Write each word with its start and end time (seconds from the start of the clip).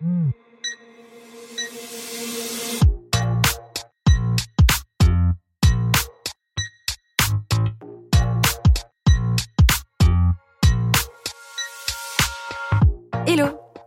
Hmm. 0.00 0.30
Hello. 13.26 13.69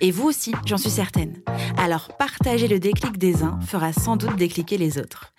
Et 0.00 0.10
vous 0.10 0.28
aussi, 0.28 0.52
j'en 0.66 0.76
suis 0.76 0.90
certaine. 0.90 1.42
Alors 1.78 2.08
partager 2.16 2.68
le 2.68 2.78
déclic 2.78 3.18
des 3.18 3.42
uns 3.42 3.58
fera 3.60 3.92
sans 3.92 4.16
doute 4.16 4.36
décliquer 4.36 4.78
les 4.78 4.98
autres. 4.98 5.32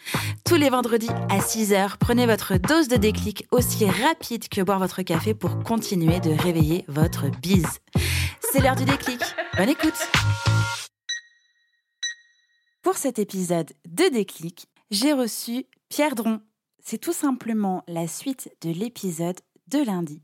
Tous 0.45 0.55
les 0.55 0.69
vendredis 0.69 1.09
à 1.29 1.39
6h, 1.39 1.97
prenez 1.99 2.25
votre 2.25 2.57
dose 2.57 2.87
de 2.87 2.97
déclic 2.97 3.45
aussi 3.51 3.85
rapide 3.85 4.47
que 4.47 4.61
boire 4.61 4.79
votre 4.79 5.01
café 5.01 5.33
pour 5.33 5.63
continuer 5.63 6.19
de 6.19 6.31
réveiller 6.31 6.85
votre 6.87 7.29
bise. 7.41 7.79
C'est 8.51 8.61
l'heure 8.61 8.75
du 8.75 8.85
déclic. 8.85 9.19
Bonne 9.57 9.69
écoute 9.69 10.09
Pour 12.81 12.95
cet 12.95 13.19
épisode 13.19 13.71
de 13.87 14.11
déclic, 14.11 14.67
j'ai 14.91 15.13
reçu 15.13 15.65
Pierre 15.89 16.15
Dron. 16.15 16.41
C'est 16.83 16.99
tout 16.99 17.13
simplement 17.13 17.83
la 17.87 18.07
suite 18.07 18.49
de 18.61 18.69
l'épisode 18.69 19.39
de 19.67 19.83
lundi 19.83 20.21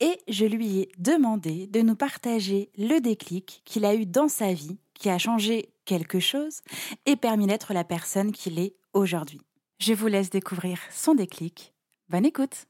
et 0.00 0.18
je 0.28 0.44
lui 0.44 0.78
ai 0.78 0.88
demandé 0.98 1.66
de 1.66 1.80
nous 1.80 1.96
partager 1.96 2.70
le 2.76 3.00
déclic 3.00 3.62
qu'il 3.64 3.84
a 3.84 3.94
eu 3.94 4.06
dans 4.06 4.28
sa 4.28 4.52
vie, 4.52 4.78
qui 4.94 5.08
a 5.08 5.18
changé 5.18 5.70
quelque 5.84 6.20
chose 6.20 6.60
et 7.06 7.16
permis 7.16 7.46
d'être 7.46 7.74
la 7.74 7.84
personne 7.84 8.32
qu'il 8.32 8.58
est 8.58 8.74
aujourd'hui. 8.92 9.40
Je 9.80 9.92
vous 9.92 10.06
laisse 10.06 10.30
découvrir 10.30 10.78
son 10.90 11.14
déclic. 11.14 11.74
Bonne 12.08 12.24
écoute. 12.24 12.66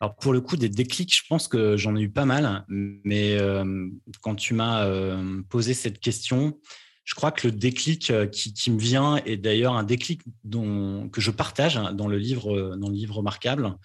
Alors 0.00 0.16
pour 0.16 0.32
le 0.32 0.40
coup, 0.40 0.56
des 0.56 0.68
déclics, 0.68 1.14
je 1.16 1.22
pense 1.28 1.46
que 1.46 1.76
j'en 1.76 1.94
ai 1.94 2.02
eu 2.02 2.10
pas 2.10 2.24
mal, 2.24 2.64
mais 2.68 3.38
euh, 3.38 3.88
quand 4.20 4.34
tu 4.34 4.52
m'as 4.52 4.84
euh, 4.84 5.42
posé 5.48 5.74
cette 5.74 6.00
question, 6.00 6.58
je 7.04 7.14
crois 7.14 7.30
que 7.30 7.46
le 7.46 7.52
déclic 7.52 8.10
euh, 8.10 8.26
qui, 8.26 8.70
me 8.72 8.80
vient 8.80 9.18
est 9.18 9.36
d'ailleurs 9.36 9.74
un 9.74 9.84
déclic 9.84 10.22
dont, 10.42 11.08
que 11.08 11.20
je 11.20 11.30
partage 11.30 11.80
dans 11.94 12.08
le 12.08 12.18
livre, 12.18 12.76
dans 12.76 12.88
le 12.88 12.94
livre 12.94 13.18
remarquable 13.18 13.76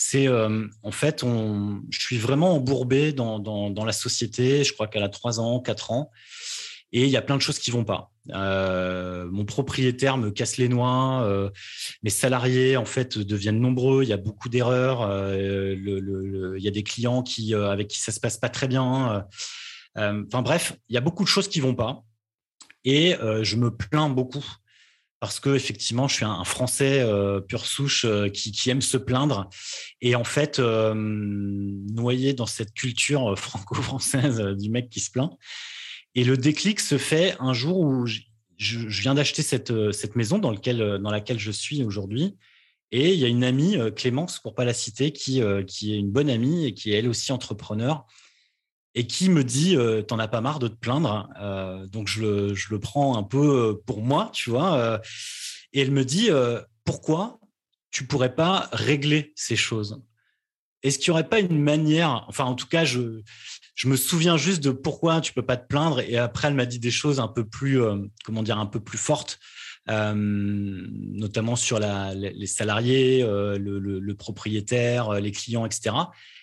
c'est 0.00 0.28
euh, 0.28 0.64
en 0.84 0.92
fait, 0.92 1.24
on, 1.24 1.82
je 1.90 1.98
suis 1.98 2.18
vraiment 2.18 2.54
embourbé 2.54 3.12
dans, 3.12 3.84
la 3.84 3.92
société. 3.92 4.62
Je 4.62 4.72
crois 4.72 4.86
qu'elle 4.86 5.02
a 5.02 5.08
trois 5.08 5.40
ans, 5.40 5.58
quatre 5.58 5.90
ans, 5.90 6.12
et 6.92 7.02
il 7.02 7.10
y 7.10 7.16
a 7.16 7.20
plein 7.20 7.36
de 7.36 7.42
choses 7.42 7.58
qui 7.58 7.72
vont 7.72 7.82
pas. 7.82 8.12
Euh, 8.30 9.26
mon 9.28 9.44
propriétaire 9.44 10.16
me 10.16 10.30
casse 10.30 10.56
les 10.56 10.68
noix, 10.68 11.24
euh, 11.24 11.50
mes 12.04 12.10
salariés 12.10 12.76
en 12.76 12.84
fait 12.84 13.18
deviennent 13.18 13.58
nombreux. 13.58 14.04
Il 14.04 14.08
y 14.08 14.12
a 14.12 14.18
beaucoup 14.18 14.48
d'erreurs. 14.48 15.00
Il 15.34 16.62
y 16.62 16.68
a 16.68 16.70
des 16.70 16.84
clients 16.84 17.24
qui 17.24 17.52
avec 17.52 17.88
qui 17.88 17.98
ça 17.98 18.12
se 18.12 18.20
passe 18.20 18.36
pas 18.36 18.48
très 18.48 18.68
bien. 18.68 19.26
Enfin 19.96 20.42
bref, 20.42 20.76
il 20.88 20.94
y 20.94 20.96
a 20.96 21.00
beaucoup 21.00 21.24
de 21.24 21.28
choses 21.28 21.48
qui 21.48 21.58
vont 21.58 21.74
pas, 21.74 22.04
et 22.84 23.16
je 23.42 23.56
me 23.56 23.76
plains 23.76 24.10
beaucoup 24.10 24.46
parce 25.20 25.40
que 25.40 25.54
effectivement, 25.54 26.06
je 26.06 26.14
suis 26.14 26.24
un, 26.24 26.44
Français 26.44 27.00
euh, 27.00 27.40
pur 27.40 27.66
souche 27.66 28.04
euh, 28.04 28.28
qui, 28.28 28.70
aime 28.70 28.82
se 28.82 28.96
plaindre 28.96 29.48
et 30.00 30.14
en 30.14 30.24
fait 30.24 30.58
euh, 30.58 30.94
noyé 30.94 32.34
dans 32.34 32.46
cette 32.46 32.72
culture 32.72 33.36
franco-française 33.38 34.40
du 34.58 34.70
mec 34.70 34.90
qui 34.90 35.00
se 35.00 35.10
plaint. 35.10 35.32
Et 36.14 36.24
le 36.24 36.36
déclic 36.36 36.80
se 36.80 36.98
fait 36.98 37.36
un 37.40 37.52
jour 37.52 37.80
où 37.80 38.06
je, 38.06 38.20
viens 38.58 39.14
d'acheter 39.14 39.42
cette, 39.42 39.70
maison 40.16 40.38
dans 40.38 40.50
laquelle 40.50 41.38
je 41.38 41.50
suis 41.50 41.84
aujourd'hui. 41.84 42.36
Et 42.90 43.12
il 43.12 43.20
y 43.20 43.24
a 43.24 43.28
une 43.28 43.44
amie, 43.44 43.76
Clémence, 43.94 44.40
pour 44.40 44.54
pas 44.54 44.64
la 44.64 44.72
citer, 44.72 45.12
qui, 45.12 45.42
qui 45.66 45.92
est 45.92 45.98
une 45.98 46.10
bonne 46.10 46.30
amie 46.30 46.64
et 46.64 46.74
qui 46.74 46.92
est 46.92 46.98
elle 46.98 47.08
aussi 47.08 47.30
entrepreneur 47.30 48.06
et 48.98 49.06
qui 49.06 49.30
me 49.30 49.44
dit 49.44 49.76
euh, 49.76 50.02
T'en 50.02 50.18
as 50.18 50.26
pas 50.26 50.40
marre 50.40 50.58
de 50.58 50.66
te 50.66 50.74
plaindre 50.74 51.30
euh, 51.40 51.86
Donc 51.86 52.08
je 52.08 52.20
le, 52.20 52.54
je 52.54 52.70
le, 52.70 52.80
prends 52.80 53.16
un 53.16 53.22
peu 53.22 53.70
euh, 53.70 53.82
pour 53.86 54.02
moi, 54.02 54.30
tu 54.34 54.50
vois. 54.50 55.00
et 55.72 55.80
elle 55.80 55.92
me 55.92 56.04
dit 56.04 56.30
Pourquoi 56.84 57.38
tu 57.90 58.06
pourrais 58.06 58.34
pas 58.34 58.68
régler 58.72 59.32
ces 59.36 59.56
choses? 59.56 60.02
Est-ce 60.82 60.98
qu'il 60.98 61.10
n'y 61.10 61.12
aurait 61.12 61.28
pas 61.28 61.40
une 61.40 61.60
manière 61.60 62.24
Enfin, 62.28 62.44
en 62.44 62.54
tout 62.54 62.66
cas, 62.66 62.84
je, 62.84 63.22
je 63.74 63.88
me 63.88 63.96
souviens 63.96 64.36
juste 64.36 64.62
de 64.62 64.70
pourquoi 64.70 65.20
tu 65.20 65.32
peux 65.32 65.42
pas 65.42 65.56
te 65.56 65.66
plaindre. 65.66 66.00
Et 66.00 66.16
après, 66.18 66.48
elle 66.48 66.54
m'a 66.54 66.66
dit 66.66 66.78
des 66.78 66.90
choses 66.90 67.18
un 67.18 67.28
peu 67.28 67.44
plus, 67.44 67.80
comment 68.24 68.42
dire, 68.42 68.58
un 68.58 68.66
peu 68.66 68.80
plus 68.80 68.98
fortes. 68.98 69.38
notamment 69.86 71.56
sur 71.56 71.78
la, 71.78 72.14
les 72.14 72.46
salariés, 72.46 73.22
le, 73.22 73.78
le, 73.78 73.98
le, 73.98 74.14
propriétaire, 74.14 75.20
les 75.20 75.32
clients, 75.32 75.66
etc. 75.66 75.94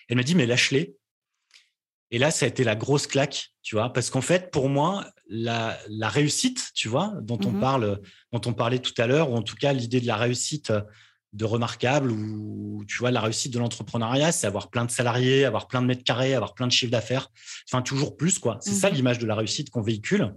Elle 0.08 0.16
m'a 0.16 0.22
dit, 0.22 0.34
mais 0.34 0.46
lâche-les, 0.46 0.96
et 2.10 2.18
là, 2.18 2.30
ça 2.30 2.46
a 2.46 2.48
été 2.48 2.62
la 2.62 2.76
grosse 2.76 3.06
claque, 3.06 3.50
tu 3.62 3.74
vois, 3.74 3.92
parce 3.92 4.10
qu'en 4.10 4.20
fait, 4.20 4.50
pour 4.50 4.68
moi, 4.68 5.06
la, 5.28 5.76
réussite, 6.02 6.70
tu 6.74 6.88
vois, 6.88 7.14
dont 7.20 7.38
on 7.44 7.50
mmh 7.50 7.60
parle, 7.60 8.00
dont 8.32 8.40
on 8.46 8.54
parlait 8.54 8.78
tout 8.78 8.94
à 8.98 9.06
l'heure, 9.06 9.30
ou 9.30 9.34
en 9.34 9.42
tout 9.42 9.56
cas 9.56 9.72
l'idée 9.72 10.00
de 10.00 10.06
la 10.06 10.16
réussite 10.16 10.72
de 11.32 11.44
remarquable, 11.44 12.12
ou 12.12 12.84
tu 12.86 12.98
vois, 12.98 13.10
la 13.10 13.20
réussite 13.20 13.52
de 13.52 13.58
l'entrepreneuriat, 13.58 14.30
c'est 14.30 14.46
avoir 14.46 14.70
plein 14.70 14.84
de 14.84 14.90
salariés, 14.90 15.44
avoir 15.44 15.66
plein 15.66 15.82
de 15.82 15.86
mètres 15.86 16.04
carrés, 16.04 16.34
avoir 16.34 16.54
plein 16.54 16.68
de 16.68 16.72
chiffres 16.72 16.92
d'affaires, 16.92 17.28
enfin 17.68 17.82
toujours 17.82 18.16
plus, 18.16 18.38
quoi. 18.38 18.58
C'est 18.60 18.72
ça 18.72 18.90
mmh 18.90 18.94
l'image 18.94 19.18
de 19.18 19.26
la 19.26 19.34
réussite 19.34 19.70
qu'on 19.70 19.82
véhicule. 19.82 20.32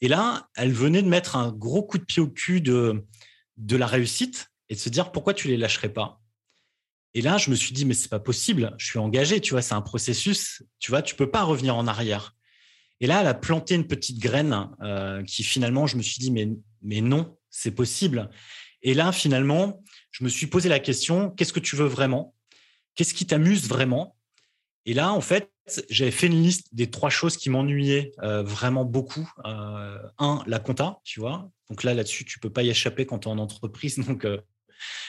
Et 0.00 0.08
là, 0.08 0.48
elle 0.56 0.72
venait 0.72 1.02
de 1.02 1.08
mettre 1.08 1.36
un 1.36 1.52
gros 1.52 1.82
coup 1.82 1.98
de 1.98 2.04
pied 2.04 2.22
au 2.22 2.28
cul 2.28 2.60
de, 2.60 3.04
de 3.58 3.76
la 3.76 3.86
réussite 3.86 4.50
et 4.68 4.74
de 4.74 4.80
se 4.80 4.88
dire 4.88 5.12
pourquoi 5.12 5.34
tu 5.34 5.48
les 5.48 5.56
lâcherais 5.56 5.92
pas? 5.92 6.20
Et 7.16 7.22
là, 7.22 7.38
je 7.38 7.48
me 7.48 7.54
suis 7.54 7.72
dit, 7.72 7.86
mais 7.86 7.94
c'est 7.94 8.10
pas 8.10 8.20
possible, 8.20 8.74
je 8.76 8.84
suis 8.84 8.98
engagé, 8.98 9.40
tu 9.40 9.52
vois, 9.52 9.62
c'est 9.62 9.72
un 9.72 9.80
processus, 9.80 10.62
tu 10.78 10.90
vois, 10.90 11.00
tu 11.00 11.14
peux 11.14 11.30
pas 11.30 11.44
revenir 11.44 11.74
en 11.74 11.86
arrière. 11.86 12.36
Et 13.00 13.06
là, 13.06 13.22
elle 13.22 13.26
a 13.26 13.32
planté 13.32 13.74
une 13.74 13.86
petite 13.86 14.18
graine 14.18 14.68
euh, 14.82 15.22
qui 15.22 15.42
finalement, 15.42 15.86
je 15.86 15.96
me 15.96 16.02
suis 16.02 16.18
dit, 16.18 16.30
mais, 16.30 17.00
non, 17.00 17.38
c'est 17.48 17.70
possible. 17.70 18.28
Et 18.82 18.92
là, 18.92 19.12
finalement, 19.12 19.82
je 20.10 20.24
me 20.24 20.28
suis 20.28 20.46
posé 20.46 20.68
la 20.68 20.78
question, 20.78 21.30
qu'est-ce 21.30 21.54
que 21.54 21.60
tu 21.60 21.74
veux 21.74 21.86
vraiment? 21.86 22.34
Qu'est-ce 22.94 23.14
qui 23.14 23.24
t'amuse 23.24 23.66
vraiment? 23.66 24.14
Et 24.84 24.92
là, 24.92 25.10
en 25.14 25.22
fait, 25.22 25.50
j'avais 25.88 26.10
fait 26.10 26.26
une 26.26 26.42
liste 26.42 26.74
des 26.74 26.90
trois 26.90 27.08
choses 27.08 27.38
qui 27.38 27.48
m'ennuyaient 27.48 28.12
euh, 28.22 28.42
vraiment 28.42 28.84
beaucoup. 28.84 29.32
Euh, 29.46 29.98
un, 30.18 30.42
la 30.46 30.58
compta, 30.58 31.00
tu 31.02 31.20
vois. 31.20 31.50
Donc 31.70 31.82
là, 31.82 31.94
là-dessus, 31.94 32.26
tu 32.26 32.38
peux 32.40 32.50
pas 32.50 32.62
y 32.62 32.68
échapper 32.68 33.06
quand 33.06 33.20
tu 33.20 33.28
es 33.28 33.32
en 33.32 33.38
entreprise. 33.38 33.96
Donc, 34.06 34.26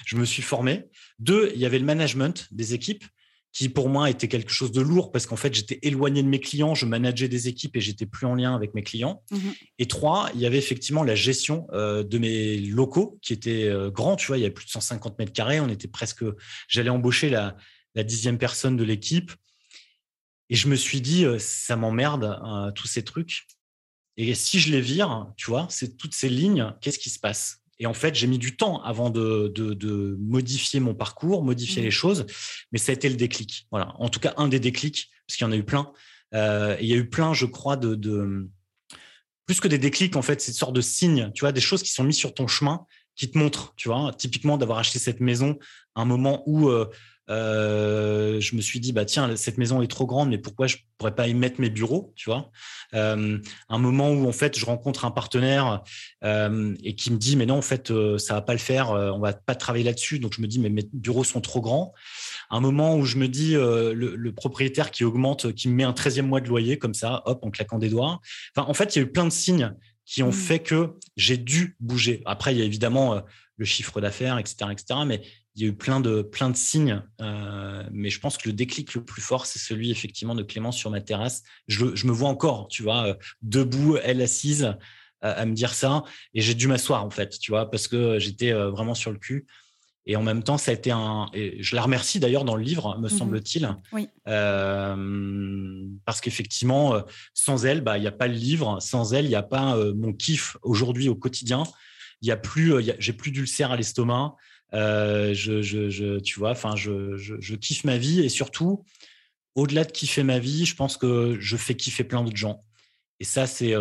je 0.06 0.16
me 0.16 0.26
suis 0.26 0.44
formé. 0.44 0.86
Deux, 1.20 1.52
il 1.54 1.60
y 1.60 1.66
avait 1.66 1.80
le 1.80 1.86
management 1.86 2.48
des 2.52 2.74
équipes 2.74 3.04
qui 3.58 3.70
pour 3.70 3.90
moi 3.90 4.10
était 4.12 4.28
quelque 4.28 4.52
chose 4.52 4.72
de 4.72 4.82
lourd 4.82 5.12
parce 5.12 5.26
qu'en 5.26 5.36
fait 5.36 5.54
j'étais 5.54 5.80
éloigné 5.82 6.22
de 6.22 6.28
mes 6.28 6.40
clients, 6.40 6.76
je 6.76 6.86
manageais 6.86 7.28
des 7.28 7.48
équipes 7.48 7.76
et 7.76 7.82
j'étais 7.82 8.06
plus 8.06 8.28
en 8.28 8.36
lien 8.36 8.54
avec 8.54 8.76
mes 8.76 8.84
clients. 8.84 9.24
Mhm. 9.32 9.54
Et 9.80 9.88
trois, 9.88 10.30
il 10.36 10.42
y 10.42 10.46
avait 10.46 10.60
effectivement 10.60 11.04
la 11.04 11.16
gestion 11.16 11.66
euh, 11.74 12.04
de 12.04 12.20
mes 12.20 12.58
locaux 12.60 13.18
qui 13.24 13.34
était 13.34 13.64
euh, 13.64 13.90
grand, 13.90 14.16
tu 14.16 14.28
vois, 14.28 14.38
il 14.38 14.42
y 14.42 14.44
avait 14.44 14.54
plus 14.54 14.68
de 14.68 14.72
150 14.72 15.18
mètres 15.18 15.34
carrés, 15.34 15.60
on 15.60 15.70
était 15.70 15.88
presque, 15.88 16.24
j'allais 16.68 16.92
embaucher 16.92 17.30
la, 17.30 17.56
dixième 17.96 18.38
personne 18.38 18.78
de 18.78 18.84
l'équipe. 18.84 19.32
Et 20.52 20.56
je 20.56 20.68
me 20.68 20.76
suis 20.76 21.02
dit, 21.02 21.26
euh, 21.26 21.40
ça 21.40 21.76
m'emmerde, 21.76 22.40
tous 22.76 22.86
ces 22.86 23.04
trucs. 23.04 23.48
Et 24.18 24.36
si 24.36 24.60
je 24.60 24.72
les 24.72 24.82
vire, 24.82 25.34
tu 25.36 25.48
vois, 25.48 25.66
c'est 25.72 25.98
toutes 25.98 26.14
ces 26.14 26.30
lignes, 26.30 26.76
qu'est-ce 26.80 27.00
qui 27.00 27.10
se 27.10 27.18
passe? 27.18 27.64
Et 27.80 27.86
en 27.86 27.94
fait, 27.94 28.16
j'ai 28.16 28.28
mis 28.28 28.40
du 28.40 28.56
temps 28.56 28.82
avant 28.84 29.10
de, 29.10 30.18
modifier 30.20 30.80
mon 30.80 30.96
parcours, 30.96 31.44
modifier 31.44 31.82
les 31.82 31.90
mmh. 31.90 31.92
choses, 31.92 32.26
mais 32.72 32.80
ça 32.80 32.92
a 32.92 32.96
été 32.96 33.10
le 33.10 33.16
déclic. 33.16 33.68
Voilà. 33.72 33.94
En 34.00 34.10
tout 34.10 34.20
cas, 34.20 34.34
un 34.38 34.48
des 34.48 34.60
déclics, 34.60 35.10
parce 35.28 35.38
qu'il 35.38 35.46
y 35.46 35.48
en 35.48 35.52
a 35.52 35.58
eu 35.58 35.64
plein. 35.64 35.92
Euh, 36.34 36.76
il 36.82 36.88
y 36.88 36.94
a 36.94 36.98
eu 36.98 37.10
plein, 37.10 37.34
je 37.34 37.46
crois, 37.46 37.78
de, 37.78 38.50
plus 39.46 39.60
que 39.60 39.68
des 39.68 39.78
déclics, 39.78 40.16
en 40.16 40.22
fait, 40.22 40.42
c'est 40.42 40.52
une 40.52 40.58
sorte 40.58 40.76
de 40.76 40.82
signes, 40.82 41.32
tu 41.34 41.42
vois, 41.42 41.52
des 41.52 41.62
choses 41.62 41.84
qui 41.84 41.92
sont 41.92 42.04
mises 42.04 42.18
sur 42.18 42.34
ton 42.34 42.48
chemin, 42.48 42.86
qui 43.16 43.30
te 43.32 43.38
montrent, 43.38 43.74
tu 43.76 43.90
vois, 43.90 44.12
typiquement 44.18 44.58
d'avoir 44.58 44.80
acheté 44.80 45.00
cette 45.00 45.20
maison 45.20 45.58
à 45.96 46.02
un 46.02 46.06
moment 46.06 46.44
où 46.46 46.70
euh, 46.70 46.90
euh, 47.30 48.40
je 48.40 48.56
me 48.56 48.62
suis 48.62 48.80
dit, 48.80 48.94
bah 48.94 49.06
tiens, 49.06 49.36
cette 49.36 49.58
maison 49.58 49.82
est 49.82 49.88
trop 49.88 50.06
grande, 50.06 50.30
mais 50.30 50.38
pourquoi 50.38 50.68
je 50.68 50.78
pourrais 50.98 51.14
pas 51.14 51.28
y 51.28 51.34
mettre 51.34 51.60
mes 51.60 51.70
bureaux, 51.70 52.14
tu 52.16 52.30
vois? 52.30 52.52
Euh, 52.94 53.38
Un 53.70 53.78
moment 53.78 54.12
où 54.12 54.28
en 54.28 54.32
fait 54.32 54.58
je 54.58 54.66
rencontre 54.66 55.06
un 55.06 55.12
partenaire 55.12 55.84
euh, 56.24 56.74
et 56.84 56.96
qui 56.96 57.12
me 57.12 57.18
dit, 57.18 57.36
mais 57.36 57.46
non, 57.46 57.58
en 57.58 57.62
fait, 57.62 57.92
ça 58.18 58.36
va 58.36 58.42
pas 58.42 58.54
le 58.54 58.60
faire, 58.60 58.92
on 58.92 59.20
va 59.20 59.34
pas 59.34 59.56
travailler 59.56 59.84
là-dessus. 59.84 60.20
Donc 60.20 60.34
je 60.34 60.42
me 60.42 60.48
dis, 60.48 60.60
mais 60.60 60.70
mes 60.70 60.88
bureaux 60.94 61.24
sont 61.24 61.42
trop 61.42 61.62
grands. 61.62 61.94
Un 62.50 62.62
moment 62.62 62.96
où 62.96 63.06
je 63.06 63.18
me 63.18 63.28
dis, 63.28 63.54
le, 63.54 64.32
propriétaire 64.32 64.92
qui 64.92 65.04
augmente, 65.04 65.54
qui 65.54 65.68
me 65.68 65.74
met 65.74 65.84
un 65.84 65.94
13e 65.94 66.22
mois 66.22 66.42
de 66.42 66.48
loyer 66.48 66.78
comme 66.78 66.94
ça, 66.94 67.24
hop, 67.26 67.44
en 67.44 67.50
claquant 67.50 67.80
des 67.80 67.90
doigts. 67.90 68.20
Enfin, 68.56 68.70
en 68.70 68.74
fait, 68.74 68.96
il 68.96 69.00
y 69.00 69.02
a 69.02 69.06
eu 69.06 69.12
plein 69.12 69.26
de 69.26 69.32
signes 69.32 69.74
qui 70.06 70.24
ont 70.24 70.30
mmh. 70.30 70.34
fait 70.34 70.60
que 70.60 70.94
j'ai 71.18 71.38
dû 71.38 71.76
bouger. 71.80 72.22
Après, 72.26 72.54
il 72.54 72.60
y 72.60 72.62
a 72.62 72.66
évidemment 72.66 73.22
le 73.58 73.66
chiffre 73.66 74.00
d'affaires, 74.00 74.38
etc., 74.38 74.72
etc. 74.72 75.00
Mais 75.06 75.22
il 75.58 75.64
y 75.64 75.66
a 75.66 75.70
eu 75.70 75.76
plein 75.76 76.00
de, 76.00 76.22
plein 76.22 76.50
de 76.50 76.56
signes. 76.56 77.02
Euh, 77.20 77.84
mais 77.92 78.10
je 78.10 78.20
pense 78.20 78.38
que 78.38 78.48
le 78.48 78.54
déclic 78.54 78.94
le 78.94 79.04
plus 79.04 79.22
fort, 79.22 79.46
c'est 79.46 79.60
celui 79.60 79.92
effectivement 79.92 80.36
de 80.36 80.44
Clémence 80.44 80.78
sur 80.78 80.90
ma 80.90 81.02
terrasse. 81.02 81.44
Je, 81.68 81.84
me 81.86 82.12
vois 82.12 82.30
encore, 82.30 82.68
tu 82.70 82.84
vois, 82.84 83.08
euh, 83.08 83.14
debout, 83.42 83.98
elle 84.04 84.22
assise, 84.22 84.76
à 85.22 85.46
me 85.46 85.54
dire 85.54 85.74
ça. 85.74 86.04
Et 86.36 86.42
j'ai 86.42 86.54
dû 86.54 86.68
m'asseoir, 86.68 87.04
en 87.04 87.10
fait, 87.10 87.40
tu 87.40 87.52
vois, 87.52 87.70
parce 87.72 87.88
que 87.88 88.20
j'étais 88.20 88.54
vraiment 88.54 88.94
sur 88.94 89.12
le 89.12 89.18
cul. 89.18 89.48
Et 90.10 90.16
en 90.16 90.24
même 90.24 90.42
temps, 90.42 90.58
ça 90.58 90.72
a 90.72 90.74
été 90.74 90.90
un. 90.90 91.28
Et 91.34 91.62
je 91.62 91.76
la 91.76 91.82
remercie 91.82 92.22
d'ailleurs 92.22 92.46
dans 92.46 92.56
le 92.56 92.64
livre, 92.64 92.98
me 92.98 93.08
mmh 93.08 93.10
semble-t-il. 93.10 93.76
Oui. 93.92 94.08
Euh, 94.30 95.86
parce 96.06 96.22
qu'effectivement, 96.22 96.96
euh, 96.96 97.02
sans 97.34 97.66
elle, 97.66 97.82
bah, 97.82 97.98
il 97.98 98.02
n'y 98.02 98.08
a 98.08 98.14
pas 98.14 98.28
le 98.28 98.34
livre. 98.34 98.80
Sans 98.80 99.14
elle, 99.14 99.26
il 99.26 99.30
n'y 99.30 99.36
a 99.36 99.44
pas 99.44 99.76
euh, 99.76 99.94
mon 99.94 100.14
kiff 100.14 100.56
aujourd'hui 100.64 101.10
au 101.10 101.16
quotidien. 101.16 101.64
Il 102.22 102.30
y 102.30 102.32
a 102.32 102.38
plus, 102.38 102.74
j'ai 103.00 103.14
plus 103.14 103.32
d'ulcère 103.32 103.72
à 103.72 103.76
l'estomac. 103.76 104.36
Je, 104.74 105.62
je, 105.62 105.90
je, 105.90 106.20
tu 106.20 106.40
vois, 106.40 106.52
enfin, 106.52 106.76
je, 106.76 107.16
je, 107.18 107.56
kiffe 107.56 107.84
ma 107.84 107.98
vie 107.98 108.22
et 108.22 108.30
surtout, 108.30 108.84
au-delà 109.56 109.84
de 109.84 109.92
kiffer 109.92 110.24
ma 110.24 110.40
vie, 110.40 110.66
je 110.66 110.76
pense 110.76 110.98
que 110.98 111.38
je 111.40 111.58
fais 111.58 111.76
kiffer 111.76 112.04
plein 112.04 112.24
d'autres 112.24 112.38
gens. 112.38 112.64
Et 113.20 113.24
ça, 113.24 113.48
c'est 113.48 113.74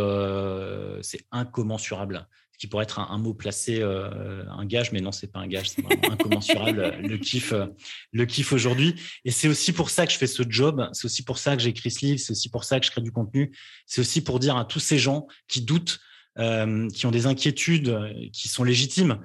c'est 1.02 1.26
incommensurable 1.30 2.26
qui 2.58 2.66
pourrait 2.66 2.84
être 2.84 2.98
un, 2.98 3.18
mot 3.18 3.34
placé, 3.34 3.80
euh, 3.80 4.44
un 4.50 4.64
gage, 4.64 4.92
mais 4.92 5.00
non, 5.00 5.12
c'est 5.12 5.30
pas 5.30 5.40
un 5.40 5.46
gage, 5.46 5.70
c'est 5.70 5.84
incommensurable. 6.10 6.96
le 7.02 7.18
kiff, 7.18 7.52
euh, 7.52 7.66
le 8.12 8.24
kiff 8.24 8.52
aujourd'hui. 8.52 8.94
Et 9.24 9.30
c'est 9.30 9.48
aussi 9.48 9.72
pour 9.72 9.90
ça 9.90 10.06
que 10.06 10.12
je 10.12 10.18
fais 10.18 10.26
ce 10.26 10.42
job. 10.48 10.88
C'est 10.92 11.04
aussi 11.04 11.22
pour 11.22 11.38
ça 11.38 11.56
que 11.56 11.62
j'écris 11.62 11.90
ce 11.90 12.06
livre. 12.06 12.20
C'est 12.20 12.32
aussi 12.32 12.48
pour 12.48 12.64
ça 12.64 12.80
que 12.80 12.86
je 12.86 12.90
crée 12.90 13.02
du 13.02 13.12
contenu. 13.12 13.52
C'est 13.86 14.00
aussi 14.00 14.22
pour 14.22 14.38
dire 14.40 14.56
à 14.56 14.64
tous 14.64 14.80
ces 14.80 14.98
gens 14.98 15.26
qui 15.48 15.60
doutent, 15.62 16.00
euh, 16.38 16.88
qui 16.88 17.06
ont 17.06 17.10
des 17.10 17.26
inquiétudes, 17.26 18.30
qui 18.32 18.48
sont 18.48 18.64
légitimes, 18.64 19.20